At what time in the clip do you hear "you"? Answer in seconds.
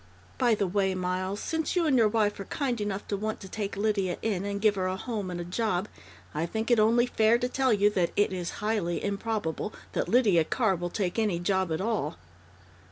1.75-1.85, 7.71-7.91